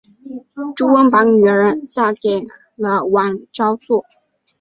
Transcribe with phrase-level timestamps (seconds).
[0.75, 2.41] 朱温把女儿嫁给
[2.75, 4.03] 了王昭祚。